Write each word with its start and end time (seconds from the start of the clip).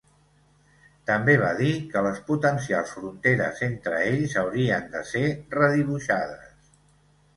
També 1.09 1.35
va 1.41 1.51
dir 1.59 1.73
que 1.91 2.01
les 2.07 2.21
potencials 2.31 2.95
fronteres 2.97 3.61
entre 3.69 4.01
ells 4.07 4.35
haurien 4.45 4.89
de 4.97 5.07
ser 5.11 5.25
redibuixades. 5.61 6.77